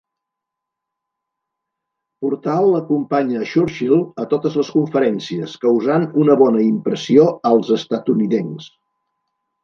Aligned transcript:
Portal 2.25 2.77
acompanya 2.77 3.41
a 3.43 3.49
Churchill 3.51 4.01
a 4.23 4.25
totes 4.31 4.57
les 4.61 4.71
conferències, 4.77 5.53
causant 5.65 6.07
una 6.23 6.37
bona 6.43 6.63
impressió 6.69 7.27
als 7.51 7.71
estatunidencs. 7.77 8.71